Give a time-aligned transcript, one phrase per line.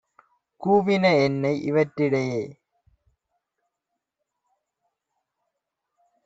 [0.61, 2.41] கூவின என்னை!- இவற்றிடையே